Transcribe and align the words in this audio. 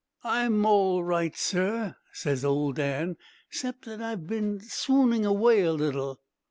"'I'm 0.23 0.65
all 0.65 1.03
right, 1.03 1.37
sir,' 1.37 1.95
ses 2.11 2.43
old 2.43 2.77
Dan, 2.77 3.17
''cept 3.51 3.83
that 3.85 4.01
I've 4.01 4.25
been 4.25 4.57
swoonding 4.59 5.27
away 5.27 5.61
a 5.61 5.73
little.' 5.73 6.19